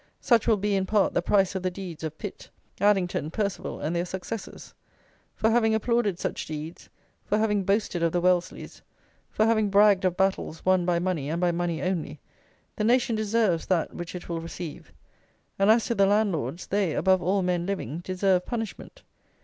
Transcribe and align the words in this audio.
Such 0.19 0.47
will 0.47 0.57
be, 0.57 0.73
in 0.75 0.87
part, 0.87 1.13
the 1.13 1.21
price 1.21 1.53
of 1.53 1.61
the 1.61 1.69
deeds 1.69 2.03
of 2.03 2.17
Pitt, 2.17 2.49
Addington, 2.79 3.29
Perceval, 3.29 3.81
and 3.81 3.95
their 3.95 4.03
successors. 4.03 4.73
For 5.35 5.51
having 5.51 5.75
applauded 5.75 6.17
such 6.17 6.47
deeds; 6.47 6.89
for 7.23 7.37
having 7.37 7.63
boasted 7.63 8.01
of 8.01 8.11
the 8.11 8.19
Wellesleys; 8.19 8.81
for 9.29 9.45
having 9.45 9.69
bragged 9.69 10.03
of 10.03 10.17
battles 10.17 10.65
won 10.65 10.87
by 10.87 10.97
money 10.97 11.29
and 11.29 11.39
by 11.39 11.51
money 11.51 11.83
only, 11.83 12.19
the 12.77 12.83
nation 12.83 13.15
deserves 13.15 13.67
that 13.67 13.93
which 13.93 14.15
it 14.15 14.27
will 14.27 14.41
receive; 14.41 14.91
and 15.59 15.69
as 15.69 15.85
to 15.85 15.93
the 15.93 16.07
landlords, 16.07 16.65
they, 16.65 16.95
above 16.95 17.21
all 17.21 17.43
men 17.43 17.67
living, 17.67 17.99
deserve 17.99 18.43
punishment. 18.47 19.03